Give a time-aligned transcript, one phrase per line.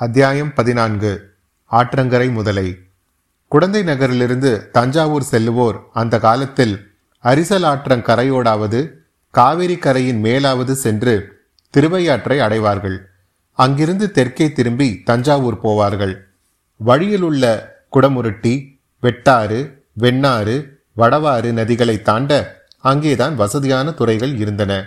[0.00, 1.34] அத்தியாயம் பதினான்கு.
[1.72, 2.78] ஆற்றங்கரை முதலை.
[3.48, 6.94] குடந்தை நகரிலிருந்து தஞ்சாவூர் செல்லுவோர் அந்த காலத்தில்
[7.24, 8.90] அரிசல் ஆற்றங்கரையோடாவது
[9.30, 13.08] காவிரி கரையின் மேலாவது சென்று திருவையாற்றை அடைவார்கள்.
[13.52, 16.16] அங்கிருந்து தெற்கே திரும்பி தஞ்சாவூர் போவார்கள்.
[16.76, 19.70] வழியில் உள்ள குடமுருட்டி வெட்டாறு
[20.00, 24.84] வெண்ணாறு வடவாறு நதிகளை தாண்ட அங்கேதான் வசதியான துறைகள் இருந்தன.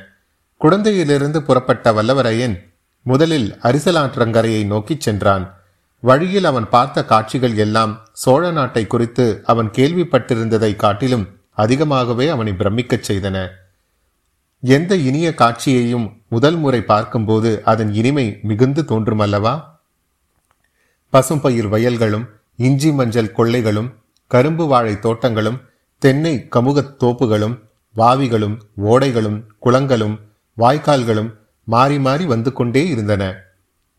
[0.61, 2.72] குடந்தையிலிருந்து புறப்பட்ட வல்லவரையன்
[3.03, 5.57] முதலில் அரிசலாற்றங்கரையை நோக்கிச் சென்றான்.
[5.99, 13.47] வழியில் அவன் பார்த்த காட்சிகள் எல்லாம் சோழ நாட்டை குறித்து அவன் கேள்விப்பட்டிருந்ததை காட்டிலும் அதிகமாகவே அவனை பிரமிக்கச் செய்தன.
[14.61, 19.63] எந்த இனிய காட்சியையும் முதல் முறை பார்க்கும்போது அதன் இனிமை மிகுந்து தோன்றுமல்லவா?
[21.09, 23.93] பசும்பயிர் வயல்களும் இஞ்சி மஞ்சள் கொள்ளைகளும்
[24.27, 25.61] கரும்பு வாழை தோட்டங்களும்
[25.97, 27.59] தென்னை கமுகத் தோப்புகளும்
[27.95, 30.19] வாவிகளும் ஓடைகளும் குளங்களும்
[30.57, 33.35] வாய்க்கால்களும் மாறி மாறி வந்து கொண்டே இருந்தன.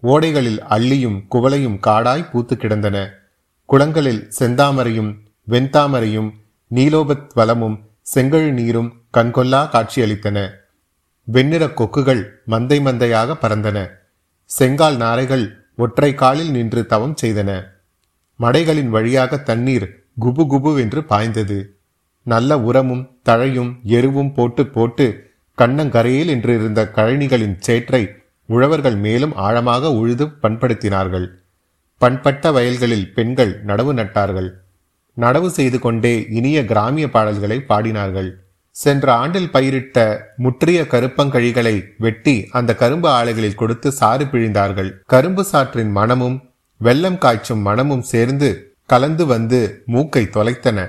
[0.02, 3.10] ஓடைகளில் அள்ளியும் குவளையும் காடாய் பூத்து கிடந்தன.
[3.64, 5.16] குளங்களில் செந்தாமரையும்
[5.48, 6.30] வெண்தாமரையும்
[6.74, 10.50] நீலோபத் வளமும் செங்கழு நீரும் கண்கொல்லா காட்சியளித்தன.
[11.24, 13.88] வெண்ணிற கொக்குகள் மந்தை மந்தையாக பறந்தன.
[14.44, 17.64] செங்கால் நாரைகள் ஒற்றை காலில் நின்று தவம் செய்தன.
[18.40, 21.76] மடைகளின் வழியாக தண்ணீர் குபு குபு என்று பாய்ந்தது.
[22.22, 28.08] நல்ல உரமும் தழையும் எருவும் போட்டு போட்டு கண்ணங்கரையில் இன்றிருந்த இருந்த கழனிகளின் சேற்றை
[28.46, 31.26] உழவர்கள் மேலும் ஆழமாக உழுது பண்படுத்தினார்கள்.
[31.98, 34.54] பண்பட்ட வயல்களில் பெண்கள் நடவு நட்டார்கள்.
[35.16, 38.30] நடவு செய்து கொண்டே இனிய கிராமிய பாடல்களை பாடினார்கள்.
[38.70, 44.90] சென்ற ஆண்டில் பயிரிட்ட முற்றிய கருப்பங்கழிகளை வெட்டி அந்த கரும்பு ஆலைகளில் கொடுத்து சாறு பிழிந்தார்கள்.
[45.06, 46.42] கரும்பு சாற்றின் மனமும்
[46.78, 50.88] வெள்ளம் காய்ச்சும் மனமும் சேர்ந்து கலந்து வந்து மூக்கை தொலைத்தன.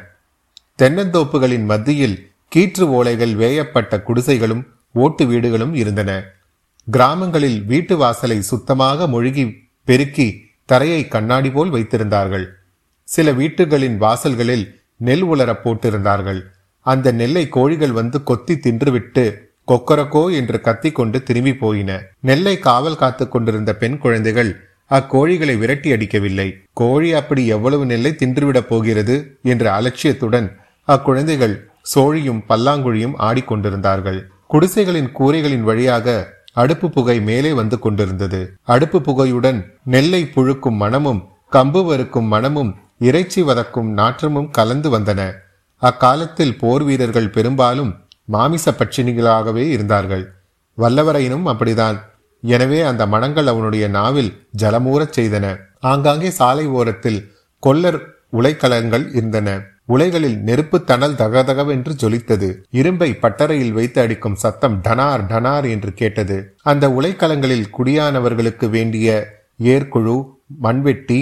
[0.81, 6.23] தென்னந்தோப்புகளின் மத்தியில் கீற்று ஓலைகள் வேயப்பட்ட குடிசைகளும் ஓட்டு வீடுகளும் இருந்தன.
[6.91, 9.53] கிராமங்களில் வீட்டு வாசலை சுத்தமாக மொழுகி
[9.83, 12.45] பெருக்கி தரையை கண்ணாடி போல் வைத்திருந்தார்கள்.
[13.03, 16.41] சில வீட்டுகளின் வாசல்களில் நெல் உலர போட்டிருந்தார்கள்.
[16.79, 19.35] அந்த நெல்லை கோழிகள் வந்து கொத்தி தின்றுவிட்டு
[19.67, 22.03] கொக்கரக்கோ என்று கத்திக்கொண்டு திரும்பி போயின.
[22.19, 26.57] நெல்லை காவல் காத்துக் கொண்டிருந்த பெண் குழந்தைகள் அக்கோழிகளை விரட்டி அடிக்கவில்லை.
[26.73, 30.55] கோழி அப்படி எவ்வளவு நெல்லை தின்றுவிடப் போகிறது என்ற அலட்சியத்துடன்
[30.87, 34.19] அக்குழந்தைகள் சோழியும் பல்லாங்குழியும் ஆடிக்கொண்டிருந்தார்கள்.
[34.47, 38.39] குடிசைகளின் கூரைகளின் வழியாக அடுப்பு புகை மேலே வந்து கொண்டிருந்தது.
[38.63, 45.21] அடுப்பு புகையுடன் நெல்லை புழுக்கும் மனமும் கம்பு வறுக்கும் மனமும் இறைச்சி வதக்கும் நாற்றமும் கலந்து வந்தன.
[45.81, 47.91] அக்காலத்தில் போர் வீரர்கள் பெரும்பாலும்
[48.25, 50.23] மாமிச பட்சினிகளாகவே இருந்தார்கள்.
[50.77, 51.97] வல்லவரையினும் அப்படிதான்
[52.43, 54.31] எனவே அந்த மனங்கள் அவனுடைய நாவில்
[54.61, 55.45] ஜலமூறச் செய்தன.
[55.91, 57.19] ஆங்காங்கே சாலை ஓரத்தில்
[57.63, 57.99] கொல்லர்
[58.33, 59.49] உலைக்கலங்கள் இருந்தன.
[59.85, 62.49] உலைகளில் நெருப்பு தணல் தகதகவென்று ஜொலித்தது.
[62.69, 66.55] இரும்பை பட்டறையில் வைத்து அடிக்கும் சத்தம் டனார் டனார் என்று கேட்டது.
[66.63, 69.27] அந்த உலைக்களங்களில் குடியானவர்களுக்கு வேண்டிய
[69.63, 70.15] ஏர்குழு
[70.59, 71.19] மண்வெட்டி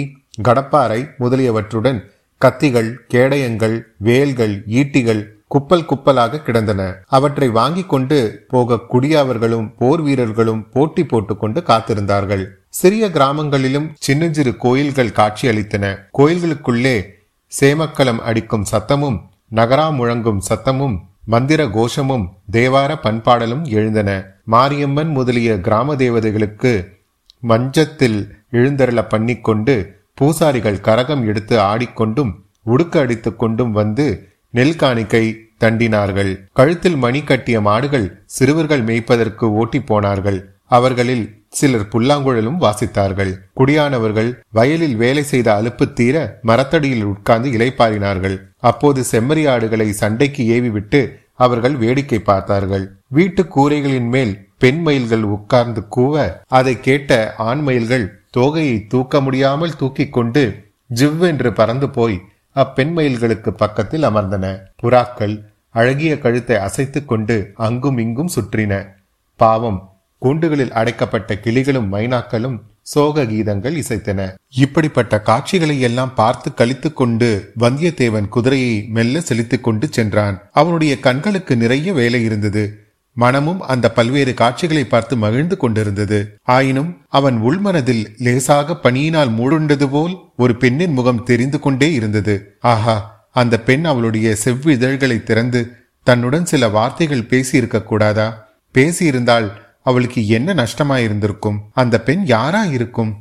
[0.48, 2.00] கடப்பாறை முதலியவற்றுடன்
[2.40, 6.82] கத்திகள் கேடயங்கள் வேல்கள் ஈட்டிகள் குப்பல் குப்பலாக கிடந்தன.
[7.06, 12.44] அவற்றை வாங்கி கொண்டு போக குடியாவர்களும் போர் வீரர்களும் போட்டி போட்டுக்கொண்டு காத்திருந்தார்கள்.
[12.68, 15.96] சிறிய கிராமங்களிலும் சின்னஞ்சிறு கோயில்கள் காட்சியளித்தன.
[16.18, 16.96] கோயில்களுக்குள்ளே
[17.60, 24.26] சேமக்கலம் அடிக்கும் சத்தமும் நகரா முழங்கும் சத்தமும் மந்திர கோஷமும் தேவார பண்பாடலும் எழுந்தன.
[24.44, 26.86] மாரியம்மன் முதலிய கிராம தேவதைகளுக்கு
[27.40, 32.32] மஞ்சத்தில் எழுந்தருள பண்ணிக்கொண்டு பூசாரிகள் கரகம் எடுத்து ஆடிக்கொண்டும்
[32.62, 36.48] உடுக்க அடித்துக் கொண்டும் வந்து நெல் காணிக்கை தண்டினார்கள்.
[36.52, 40.54] கழுத்தில் மணி கட்டிய மாடுகள் சிறுவர்கள் மேய்ப்பதற்கு ஓட்டி போனார்கள்.
[40.64, 43.32] அவர்களில் சிலர் புல்லாங்குழலும் வாசித்தார்கள்.
[43.56, 48.36] குடியானவர்கள் வயலில் வேலை செய்த அலுப்பு தீர மரத்தடியில் உட்கார்ந்து இலைப்பாரினார்கள்
[48.70, 51.00] அப்போது செம்மறி ஆடுகளை சண்டைக்கு ஏவி விட்டு
[51.34, 52.84] அவர்கள் வேடிக்கை பார்த்தார்கள்.
[53.08, 56.14] வீட்டு கூரைகளின் மேல் பெண் மயில்கள் உட்கார்ந்து கூவ
[56.48, 58.06] அதை கேட்ட ஆண் மயில்கள்
[58.36, 60.42] தோகையை தூக்க முடியாமல் தூக்கிக் கொண்டு
[60.90, 62.16] ஜிவ்வென்று பறந்து போய்
[62.56, 64.46] அப்பெண் மயில்களுக்கு பக்கத்தில் அமர்ந்தன.
[64.82, 65.34] புறாக்கள்
[65.74, 68.72] அழகிய கழுத்தை அசைத்துக் கொண்டு அங்கும் இங்கும் சுற்றின.
[69.40, 69.80] பாவம்
[70.20, 74.34] கூண்டுகளில் அடைக்கப்பட்ட கிளிகளும் மைனாக்களும் சோக கீதங்கள் இசைத்தன.
[74.48, 80.48] இப்படிப்பட்ட காட்சிகளை எல்லாம் பார்த்து கழித்து கொண்டு வந்தியத்தேவன் குதிரையை மெல்ல செலுத்திக் கொண்டு சென்றான்.
[80.52, 82.78] அவனுடைய கண்களுக்கு நிறைய வேலை இருந்தது.
[83.12, 86.36] மனமும் அந்த பல்வேறு காட்சிகளை பார்த்து மகிழ்ந்து கொண்டிருந்தது.
[86.42, 92.56] ஆயினும் அவன் உள்மனதில் லேசாக பனியினால் மூடுண்டது போல் ஒரு பெண்ணின் முகம் தெரிந்து கொண்டே இருந்தது.
[92.60, 98.48] ஆஹா அந்த பெண் அவளுடைய செவ்விதழ்களை திறந்து தன்னுடன் சில வார்த்தைகள் பேசியிருக்க கூடாதா?
[98.74, 99.52] பேசியிருந்தால்
[99.84, 101.58] அவளுக்கு என்ன நஷ்டமாயிருந்திருக்கும்?
[101.72, 103.12] அந்த பெண் யாரா இருக்கும்?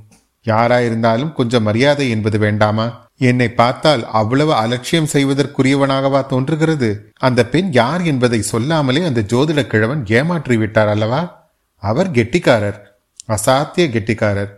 [0.43, 2.85] யாரா இருந்தாலும் கொஞ்சம் மரியாதை என்பது வேண்டாமா?
[3.17, 6.89] என்னை பார்த்தால் அவ்வளவு அலட்சியம் செய்வதற்குரியவனாகவா தோன்றுகிறது?
[7.19, 11.21] அந்த பெண் யார் என்பதை சொல்லாமலே அந்த ஜோதிட கிழவன் ஏமாற்றி விட்டார் அல்லவா?
[11.83, 12.79] அவர் கெட்டிக்காரர்
[13.27, 14.51] அசாத்திய கெட்டிக்காரர்.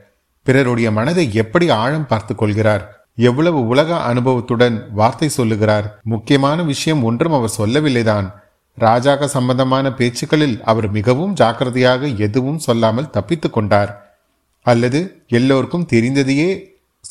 [0.43, 3.09] பிறருடைய மனதை எப்படி ஆழம் பார்த்து கொள்கிறார்?
[3.15, 5.99] எவ்வளவு உலக அனுபவத்துடன் வார்த்தை சொல்லுகிறார்?
[6.03, 8.27] முக்கியமான விஷயம் ஒன்றும் அவர் சொல்லவில்லைதான்.
[8.75, 14.17] ராஜாக சம்பந்தமான பேச்சுக்களில் அவர் மிகவும் ஜாக்கிரதையாக எதுவும் சொல்லாமல் தப்பித்துக் கொண்டார்.
[14.61, 16.63] அல்லது எல்லோருக்கும் தெரிந்ததையே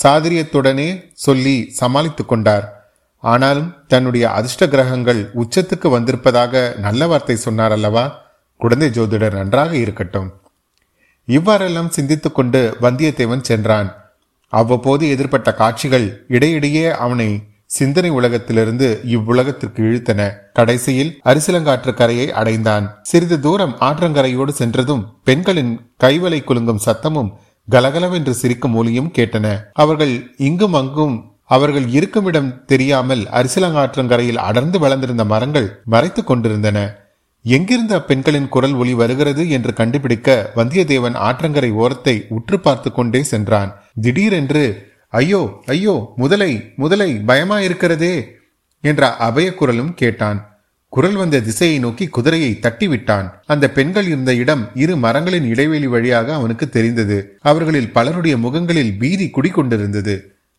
[0.02, 2.93] சாதிரியத்துடனே சொல்லி சமாளித்துக் கொண்டார்.
[3.19, 8.22] ஆனாலும் தன்னுடைய அதிர்ஷ்ட கிரகங்கள் உச்சத்துக்கு வந்திருப்பதாக நல்ல வார்த்தை சொன்னார் அல்லவா?
[8.56, 10.32] குழந்தை ஜோதிடர் நன்றாக இருக்கட்டும்.
[11.26, 14.05] இவ்வாறெல்லாம் சிந்தித்துக் கொண்டு வந்தியத்தேவன் சென்றான்.
[14.49, 20.31] அவ்வப்போது எதிர்பட்ட காட்சிகள் இடையிடையே அவனை சிந்தனை உலகத்திலிருந்து இவ்வுலகத்திற்கு இழுத்தன.
[20.52, 22.99] கடைசியில் அரிசிலங்காற்று கரையை அடைந்தான்.
[23.02, 27.31] சிறிது தூரம் ஆற்றங்கரையோடு சென்றதும் பெண்களின் கைவலை குலுங்கும் சத்தமும்
[27.69, 29.46] கலகலவென்று சிரிக்கும் ஒலியும் கேட்டன.
[29.72, 36.78] அவர்கள் இங்கும் அங்கும் அவர்கள் இருக்குமிடம் தெரியாமல் அரிசிலங்காற்றங்கரையில் அடர்ந்து வளர்ந்திருந்த மரங்கள் மறைத்துக் கொண்டிருந்தன.
[37.43, 43.82] எங்கிருந்து அப்பெண்களின் குரல் ஒளி வருகிறது என்று கண்டுபிடிக்க வந்தியத்தேவன் ஆற்றங்கரை ஓரத்தை உற்று பார்த்து கொண்டே சென்றான்.
[44.02, 46.52] திடீரென்று ஐயோ ஐயோ முதலை
[46.82, 48.14] முதலை பயமா இருக்கிறதே
[48.84, 50.38] என்ற அபய குரலும் கேட்டான்.
[50.93, 53.26] குரல் வந்த திசையை நோக்கி குதிரையை தட்டிவிட்டான்.
[53.46, 57.19] அந்த பெண்கள் இருந்த இடம் இரு மரங்களின் இடைவெளி வழியாக அவனுக்கு தெரிந்தது.
[57.40, 60.14] அவர்களில் பலருடைய முகங்களில் பீதி குடிக்கொண்டிருந்தது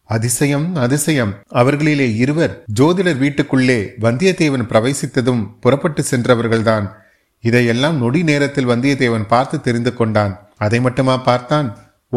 [0.10, 1.32] அதிசயம் அதிசயம்.
[1.62, 6.88] அவர்களிலே இருவர் ஜோதிடர் வீட்டுக்குள்ளே வந்தியத்தேவன் பிரவேசித்ததும் புறப்பட்டு சென்றவர்கள்தான்.
[7.44, 10.36] இதையெல்லாம் நொடி நேரத்தில் வந்தியத்தேவன் பார்த்து தெரிந்து கொண்டான்.
[10.58, 11.68] அதை மட்டுமா பார்த்தான்?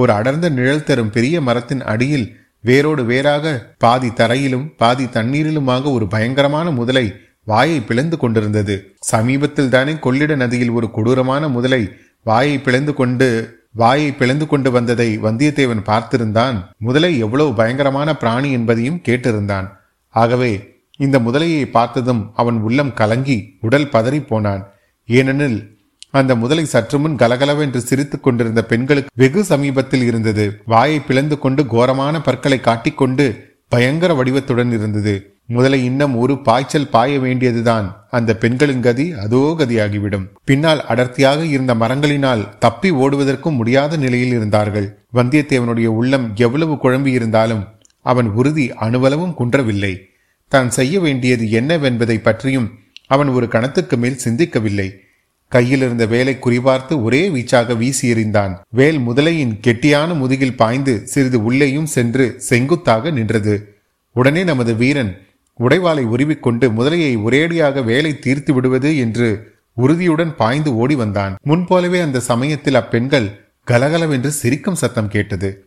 [0.00, 2.26] ஒரு அடர்ந்த நிழல் தரும் பெரிய மரத்தின் அடியில்
[2.68, 7.06] வேரோடு வேறாக பாதி தரையிலும் பாதி தண்ணீரிலுமாக ஒரு பயங்கரமான முதலை
[7.50, 8.74] வாயை பிளந்து கொண்டிருந்தது.
[9.10, 11.82] சமீபத்தில் தானே கொள்ளிட நதியில் ஒரு கொடூரமான முதலை
[12.22, 13.28] வாயை பிளந்து கொண்டு
[13.72, 16.56] வாயை பிளந்து கொண்டு வந்ததை வந்தியத்தேவன் பார்த்திருந்தான்.
[16.78, 19.66] முதலை எவ்வளவு பயங்கரமான பிராணி என்பதையும் கேட்டிருந்தான்.
[20.14, 20.52] ஆகவே
[20.98, 24.62] இந்த முதலையை பார்த்ததும் அவன் உள்ளம் கலங்கி உடல் பதறி போனான்.
[25.08, 25.58] ஏனெனில்
[26.14, 30.44] அந்த முதலை சற்று முன் கலகலவென்று சிரித்துக் கொண்டிருந்த பெண்களுக்கு வெகு சமீபத்தில் இருந்தது.
[30.64, 33.26] வாயை பிளந்து கொண்டு கோரமான பற்களை காட்டிக்கொண்டு
[33.68, 35.14] பயங்கர வடிவத்துடன் இருந்தது.
[35.46, 37.86] முதலை இன்னும் ஒரு பாய்ச்சல் பாய வேண்டியதுதான்.
[38.10, 40.26] அந்த பெண்களின் கதி அதோ கதியாகிவிடும்.
[40.44, 44.88] பின்னால் அடர்த்தியாக இருந்த மரங்களினால் தப்பி ஓடுவதற்கும் முடியாத நிலையில் இருந்தார்கள்.
[45.14, 47.64] வந்தியத்தேவனுடைய உள்ளம் எவ்வளவு குழம்பி இருந்தாலும்
[48.00, 49.92] அவன் உறுதி அணுவளவும் குன்றவில்லை.
[50.52, 52.68] தான் செய்ய வேண்டியது என்னவென்பதை பற்றியும்
[53.06, 54.88] அவன் ஒரு கணத்துக்கு மேல் சிந்திக்கவில்லை.
[55.48, 58.58] கையில் இருந்த வேலை குறிபார்த்து ஒரே வீச்சாக வீசி எறிந்தான்.
[58.70, 63.76] வேல் முதலையின் கெட்டியான முதுகில் பாய்ந்து சிறிது உள்ளேயும் சென்று செங்குத்தாக நின்றது.
[64.12, 65.26] உடனே நமது வீரன்
[65.58, 71.36] உடைவாளை உருவிக்கொண்டு முதலையை ஒரேடியாக வேலை தீர்த்து விடுவது என்று உறுதியுடன் பாய்ந்து ஓடி வந்தான்.
[71.42, 75.64] முன்போலவே அந்த சமயத்தில் அப்பெண்கள் கலகலவென்று சிரிக்கும் சத்தம் கேட்டது.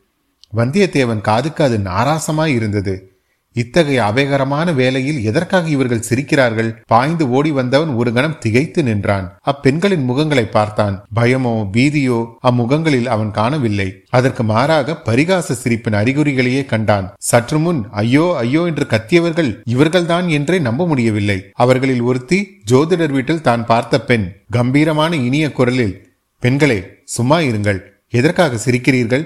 [0.56, 3.11] வந்தியத்தேவன் காதுக்கு அது நாராசமாய் இருந்தது.
[3.56, 6.69] இத்தகைய அபயகரமான வேலையில் எதற்காக இவர்கள் சிரிக்கிறார்கள்?
[6.86, 9.27] பாய்ந்து ஓடி வந்தவன் ஒரு கணம் திகைத்து நின்றான்.
[9.45, 10.95] அப்பெண்களின் முகங்களை பார்த்தான்.
[11.15, 12.19] பயமோ பீதியோ
[12.50, 13.89] அம்முகங்களில் அவன் காணவில்லை.
[14.09, 17.09] அதற்கு மாறாக பரிகாச சிரிப்பின் அறிகுறிகளையே கண்டான்.
[17.30, 21.39] சற்று முன் ஐயோ ஐயோ என்று கத்தியவர்கள் இவர்கள்தான் என்றே நம்ப முடியவில்லை.
[21.54, 22.39] அவர்களில் ஒருத்தி
[22.71, 25.95] ஜோதிடர் வீட்டில் தான் பார்த்த பெண் கம்பீரமான இனிய குரலில்
[26.44, 27.80] பெண்களே சும்மா இருங்கள்.
[28.09, 29.24] எதற்காக சிரிக்கிறீர்கள்?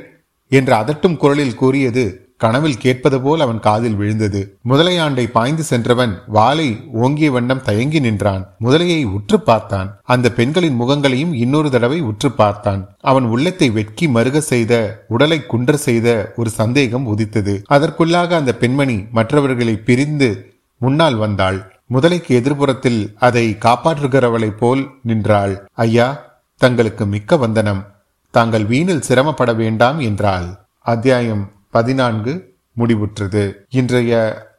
[0.52, 2.04] என்று அதட்டும் குரலில் கூறியது
[2.38, 4.58] கனவில் கேட்பது போல் அவன் காதில் விழுந்தது.
[4.70, 8.56] முதலையாண்டை பாய்ந்து சென்றவன் வாளை ஓங்கிய வண்ணம் தயங்கி நின்றான்.
[8.60, 10.00] முதலையை உற்று பார்த்தான்.
[10.04, 12.96] அந்த பெண்களின் முகங்களையும் இன்னொரு தடவை உற்று பார்த்தான்.
[13.00, 17.64] அவன் உள்ளத்தை வெட்கி மருக செய்த உடலை குன்ற செய்த ஒரு சந்தேகம் உதித்தது.
[17.70, 21.84] அதற்குள்ளாக அந்த பெண்மணி மற்றவர்களை பிரிந்து முன்னால் வந்தாள்.
[21.94, 25.68] முதலைக்கு எதிர்புறத்தில் அதை காப்பாற்றுகிறவளைப் போல் நின்றாள்.
[25.74, 27.86] ஐயா தங்களுக்கு மிக்க வந்தனம்.
[28.32, 30.48] தாங்கள் வீணில் சிரமப்பட வேண்டாம் என்றாள்.
[30.80, 32.34] அத்தியாயம் பதினான்கு
[32.78, 33.44] முடிவுற்றது.
[33.70, 34.14] இன்றைய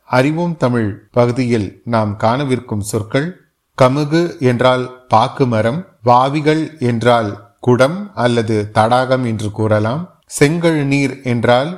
[0.06, 3.28] அறிவும் தமிழ் பகுதியில் நாம் காணவிருக்கும் சொற்கள்
[3.78, 7.30] கமுகு என்றால் பாக்கு மரம் வாவிகள் என்றால்
[7.60, 10.02] குடம் அல்லது தடாகம் என்று கூறலாம்
[10.38, 11.70] செங்கழு நீர் என்றால்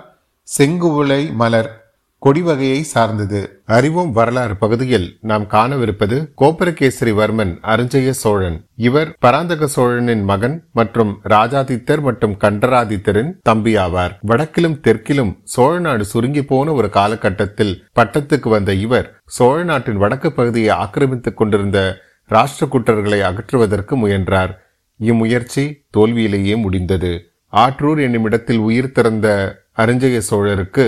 [0.49, 1.71] செங்குவுளை மலர்
[2.19, 3.63] கொடி வகையை சார்ந்தது.
[3.65, 8.67] அறிவும் வரலாறு பகுதியில் நாம் காணவிருப்பது கோபுரகேசரிவர்மன் அருஞ்சய சோழன்.
[8.77, 16.45] இவர் பராந்தக சோழனின் மகன் மற்றும் ராஜாதித்தர் மற்றும் கண்டராதித்தரின் தம்பி ஆவார் வடக்கிலும் தெற்கிலும் சோழ நாடு சுருங்கி
[16.45, 21.97] போன ஒரு காலகட்டத்தில் பட்டத்துக்கு வந்த இவர் சோழ நாட்டின் வடக்கு பகுதியை ஆக்கிரமித்துக் கொண்டிருந்த
[22.31, 24.55] ராஷ்டிரகுட்டர்களை அகற்றுவதற்கு முயன்றார்.
[25.01, 27.13] இம்முயற்சி தோல்வியிலேயே முடிந்தது.
[27.53, 29.29] ஆற்றூர் என்னும் இடத்தில் உயிர் திறந்த
[29.73, 30.87] அருஞ்சய சோழருக்கு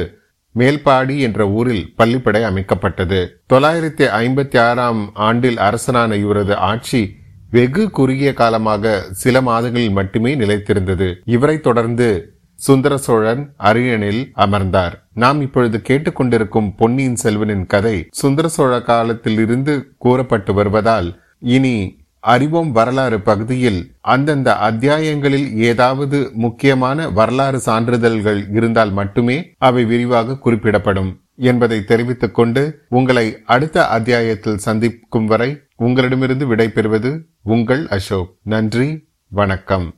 [0.54, 3.28] மேல்பாடி என்ற ஊரில் பள்ளிப்படை அமைக்கப்பட்டது.
[3.52, 7.19] தொள்ளாயிரத்தி ஐம்பத்தி ஆறாம் ஆண்டில் அரசனான இவரது ஆட்சி
[7.50, 11.14] வெகு குறுகிய காலமாக சில மாதங்களில் மட்டுமே நிலைத்திருந்தது.
[11.25, 15.07] இவரை தொடர்ந்து சுந்தர சோழன் அரியணில் அமர்ந்தார்.
[15.14, 23.20] நாம் இப்பொழுது கேட்டுக்கொண்டிருக்கும் பொன்னியின் செல்வனின் கதை சுந்தர சோழ காலத்தில் இருந்து கூறப்பட்டு வருவதால் இனி அறிவோம் வரலாறு
[23.20, 32.80] பகுதியில் அந்தந்த அத்தியாயங்களில் ஏதாவது முக்கியமான வரலாறு சான்றிதழ்கள் இருந்தால் மட்டுமே அவை விரிவாக குறிப்பிடப்படும் என்பதை தெரிவித்துக் கொண்டு
[32.88, 38.34] உங்களை அடுத்த அத்தியாயத்தில் சந்திக்கும் வரை உங்களிடமிருந்து விடைபெறுவது உங்கள் அசோக்.
[38.42, 39.94] நன்றி வணக்கம்.